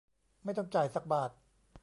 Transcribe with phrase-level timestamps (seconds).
[0.43, 1.29] ไม่ต้องจ่ายสักบาท